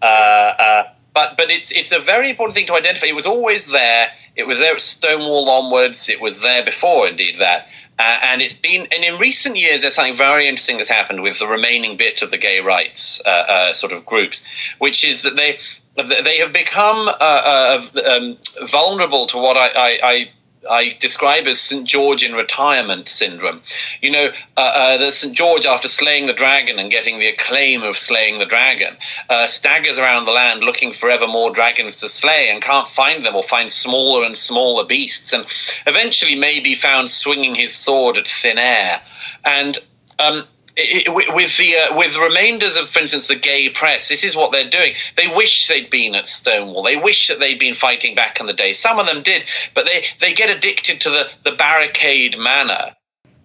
[0.03, 3.07] uh, uh, uh, but but it's it's a very important thing to identify.
[3.07, 4.11] It was always there.
[4.37, 6.09] It was there at Stonewall onwards.
[6.09, 7.69] It was there before, indeed, that.
[7.97, 11.39] Uh, and it's been, and in recent years, there's something very interesting has happened with
[11.39, 14.45] the remaining bit of the gay rights uh, uh, sort of groups,
[14.79, 15.59] which is that they
[15.97, 20.31] they have become uh, uh, um, vulnerable to what I, I, I
[20.71, 21.87] I describe as St.
[21.87, 23.63] George in retirement syndrome.
[24.01, 25.35] You know, uh, uh, the St.
[25.35, 28.97] George, after slaying the dragon and getting the acclaim of slaying the dragon,
[29.29, 33.25] uh, staggers around the land looking for ever more dragons to slay and can't find
[33.25, 35.47] them or find smaller and smaller beasts, and
[35.87, 39.01] eventually may be found swinging his sword at thin air.
[39.45, 39.79] And
[40.19, 40.45] um,
[40.77, 44.35] it, with the uh, with the remainders of, for instance, the gay press, this is
[44.35, 44.95] what they're doing.
[45.17, 46.83] They wish they'd been at Stonewall.
[46.83, 48.73] They wish that they'd been fighting back in the day.
[48.73, 49.45] Some of them did,
[49.75, 52.97] but they they get addicted to the the barricade manner.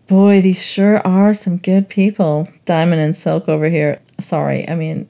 [0.08, 2.48] Boy, these sure are some good people.
[2.66, 4.00] Diamond and Silk over here.
[4.20, 5.08] Sorry, I mean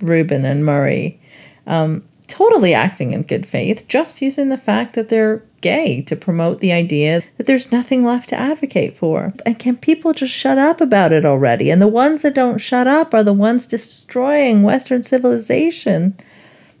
[0.00, 1.20] Rubin and Murray.
[1.66, 6.60] Um, totally acting in good faith, just using the fact that they're gay to promote
[6.60, 9.34] the idea that there's nothing left to advocate for.
[9.44, 11.70] And can people just shut up about it already?
[11.70, 16.16] And the ones that don't shut up are the ones destroying Western civilization.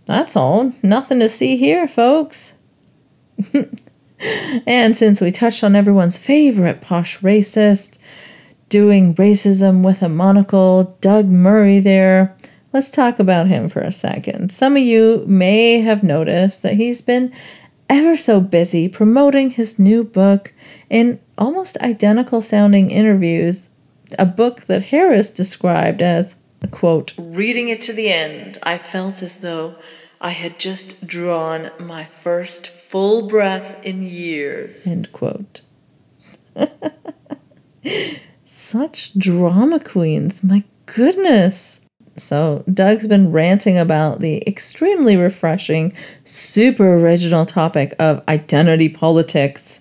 [0.06, 0.72] That's all.
[0.82, 2.54] Nothing to see here, folks.
[4.66, 7.98] and since we touched on everyone's favorite posh racist,
[8.70, 12.34] doing racism with a monocle, Doug Murray there,
[12.72, 14.50] let's talk about him for a second.
[14.50, 17.32] Some of you may have noticed that he's been
[17.88, 20.52] ever so busy promoting his new book
[20.88, 23.68] in almost identical sounding interviews,
[24.18, 26.36] a book that Harris described as,
[26.70, 29.76] quote, reading it to the end, I felt as though
[30.20, 35.62] I had just drawn my first full breath in years, end quote.
[38.44, 41.80] Such drama queens, my goodness.
[42.16, 45.94] So, Doug's been ranting about the extremely refreshing,
[46.24, 49.80] super original topic of identity politics.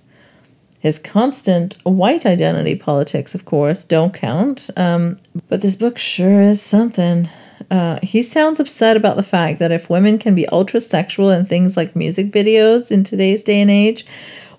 [0.79, 5.17] His constant white identity politics, of course, don't count, um,
[5.47, 7.29] but this book sure is something.
[7.69, 11.45] Uh, he sounds upset about the fact that if women can be ultra sexual in
[11.45, 14.05] things like music videos in today's day and age,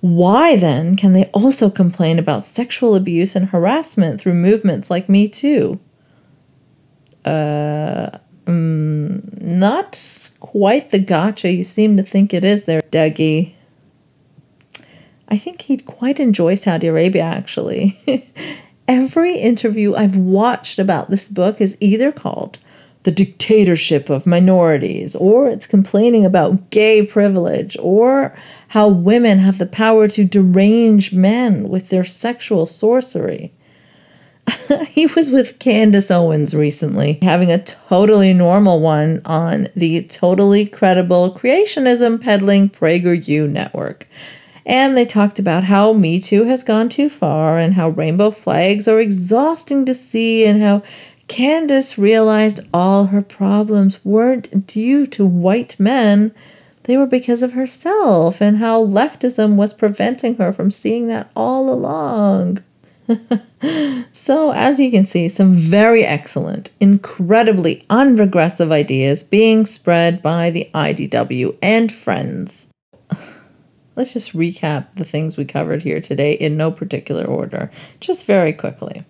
[0.01, 5.27] why then can they also complain about sexual abuse and harassment through movements like Me
[5.29, 5.81] Too?
[7.25, 8.11] Uh,
[8.47, 13.55] mm, not quite the gotcha you seem to think it is there, Dougie.
[15.29, 17.97] I think he'd quite enjoy Saudi Arabia, actually.
[18.89, 22.59] Every interview I've watched about this book is either called
[23.05, 28.37] The Dictatorship of Minorities, or it's complaining about gay privilege, or
[28.69, 33.53] how women have the power to derange men with their sexual sorcery.
[34.89, 41.35] he was with Candace Owens recently, having a totally normal one on the totally credible
[41.35, 44.07] creationism peddling PragerU network.
[44.65, 48.87] And they talked about how Me Too has gone too far and how rainbow flags
[48.87, 50.83] are exhausting to see and how
[51.27, 56.33] Candace realized all her problems weren't due to white men.
[56.85, 61.71] They were because of herself and how leftism was preventing her from seeing that all
[61.71, 62.63] along.
[64.13, 70.71] so, as you can see, some very excellent, incredibly unregressive ideas being spread by the
[70.75, 72.67] IDW and friends.
[73.97, 78.53] Let's just recap the things we covered here today in no particular order, just very
[78.53, 79.05] quickly.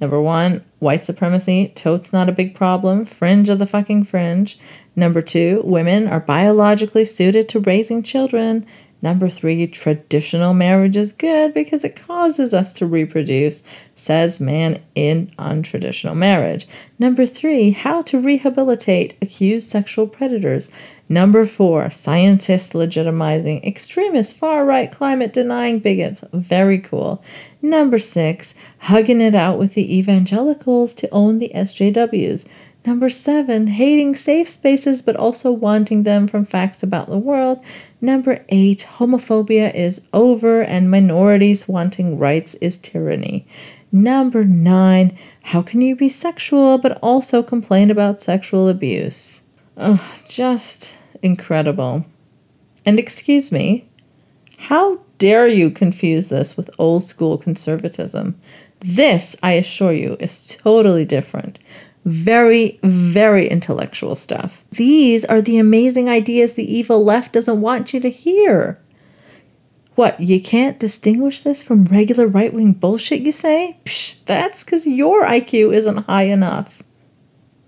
[0.00, 4.58] Number one, white supremacy, totes not a big problem, fringe of the fucking fringe.
[4.96, 8.66] Number two, women are biologically suited to raising children.
[9.02, 13.62] Number three, traditional marriage is good because it causes us to reproduce,
[13.94, 16.68] says man in untraditional marriage.
[16.98, 20.68] Number three, how to rehabilitate accused sexual predators.
[21.08, 26.22] Number four, scientists legitimizing extremist far right climate denying bigots.
[26.32, 27.22] Very cool.
[27.62, 32.46] Number six, hugging it out with the evangelicals to own the SJWs.
[32.86, 37.62] Number seven, hating safe spaces but also wanting them from facts about the world.
[38.00, 43.46] Number eight, homophobia is over and minorities wanting rights is tyranny.
[43.92, 49.42] Number nine, how can you be sexual but also complain about sexual abuse?
[49.76, 52.06] Ugh, just incredible.
[52.86, 53.88] And excuse me,
[54.58, 58.40] how dare you confuse this with old school conservatism?
[58.80, 61.58] This, I assure you, is totally different.
[62.04, 64.64] Very, very intellectual stuff.
[64.72, 68.80] These are the amazing ideas the evil left doesn't want you to hear.
[69.96, 73.76] What, you can't distinguish this from regular right wing bullshit, you say?
[73.84, 76.82] Psh, that's because your IQ isn't high enough.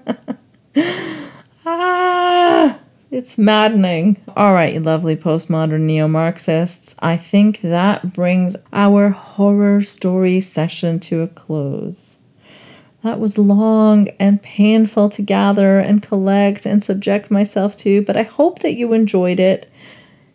[1.65, 4.17] ah, it's maddening.
[4.35, 6.95] All right, you lovely postmodern neo Marxists.
[6.99, 12.19] I think that brings our horror story session to a close.
[13.03, 18.23] That was long and painful to gather and collect and subject myself to, but I
[18.23, 19.69] hope that you enjoyed it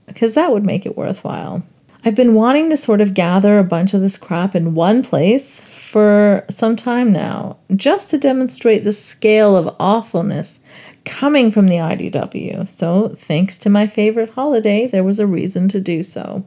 [0.07, 1.63] because that would make it worthwhile.
[2.05, 5.61] I've been wanting to sort of gather a bunch of this crap in one place
[5.63, 10.61] for some time now, just to demonstrate the scale of awfulness
[11.05, 12.67] coming from the IDW.
[12.69, 16.45] So, thanks to my favorite holiday, there was a reason to do so.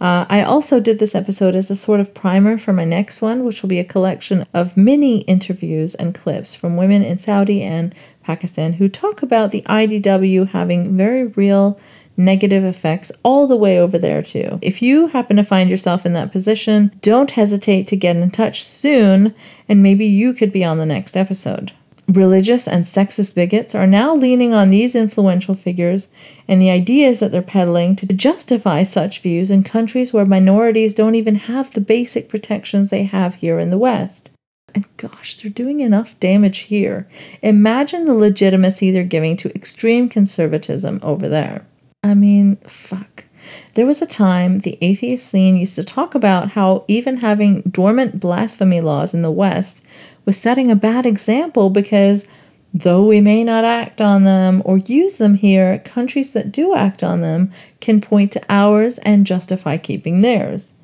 [0.00, 3.44] Uh, I also did this episode as a sort of primer for my next one,
[3.44, 7.94] which will be a collection of mini interviews and clips from women in Saudi and
[8.22, 11.78] Pakistan who talk about the IDW having very real
[12.16, 14.58] negative effects all the way over there, too.
[14.60, 18.64] If you happen to find yourself in that position, don't hesitate to get in touch
[18.64, 19.34] soon,
[19.68, 21.72] and maybe you could be on the next episode.
[22.08, 26.08] Religious and sexist bigots are now leaning on these influential figures
[26.48, 31.14] and the ideas that they're peddling to justify such views in countries where minorities don't
[31.14, 34.30] even have the basic protections they have here in the West.
[34.74, 37.06] And gosh, they're doing enough damage here.
[37.42, 41.66] Imagine the legitimacy they're giving to extreme conservatism over there.
[42.02, 43.26] I mean, fuck.
[43.74, 48.20] There was a time the atheist scene used to talk about how even having dormant
[48.20, 49.84] blasphemy laws in the West
[50.28, 52.26] was setting a bad example because
[52.74, 57.02] though we may not act on them or use them here, countries that do act
[57.02, 57.50] on them
[57.80, 60.74] can point to ours and justify keeping theirs.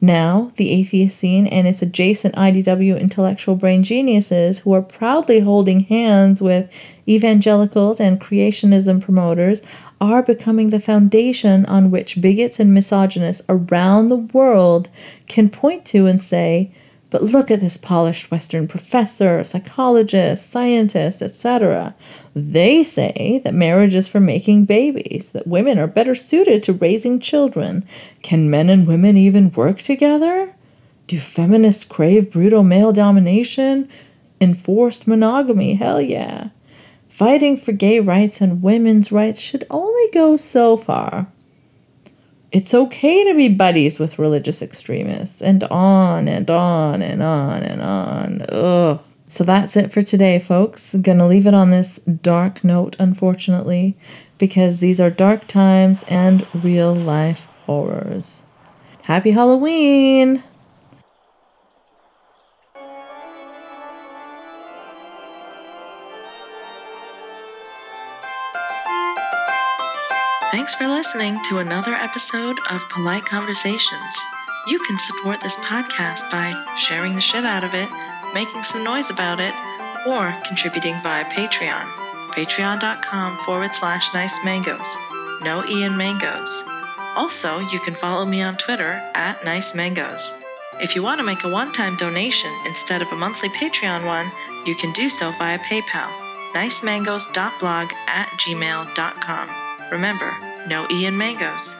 [0.00, 5.84] Now, the atheist scene and its adjacent IDW intellectual brain geniuses who are proudly holding
[5.84, 6.68] hands with
[7.08, 9.62] evangelicals and creationism promoters
[10.00, 14.88] are becoming the foundation on which bigots and misogynists around the world
[15.28, 16.72] can point to and say,
[17.12, 21.94] but look at this polished Western professor, psychologist, scientist, etc.
[22.34, 27.20] They say that marriage is for making babies, that women are better suited to raising
[27.20, 27.84] children.
[28.22, 30.54] Can men and women even work together?
[31.06, 33.90] Do feminists crave brutal male domination?
[34.40, 35.74] Enforced monogamy?
[35.74, 36.48] Hell yeah.
[37.10, 41.26] Fighting for gay rights and women's rights should only go so far
[42.52, 47.82] it's okay to be buddies with religious extremists, and on and on and on and
[47.82, 48.42] on.
[48.50, 49.00] Ugh.
[49.26, 50.94] So that's it for today, folks.
[50.94, 53.96] Gonna leave it on this dark note, unfortunately,
[54.36, 58.42] because these are dark times and real life horrors.
[59.04, 60.42] Happy Halloween!
[70.62, 74.16] Thanks for listening to another episode of Polite Conversations.
[74.68, 77.88] You can support this podcast by sharing the shit out of it,
[78.32, 79.52] making some noise about it,
[80.06, 81.82] or contributing via Patreon.
[82.28, 84.86] Patreon.com forward slash nice mangoes.
[85.42, 86.62] No Ian Mangoes.
[87.16, 90.32] Also, you can follow me on Twitter at Nice Mangoes.
[90.80, 94.30] If you want to make a one time donation instead of a monthly Patreon one,
[94.64, 96.08] you can do so via PayPal.
[96.52, 99.48] nicemangoes.blog at gmail.com.
[99.90, 101.76] Remember, no Ian Mangoes.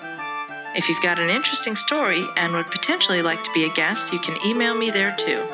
[0.75, 4.19] If you've got an interesting story and would potentially like to be a guest, you
[4.19, 5.47] can email me there too.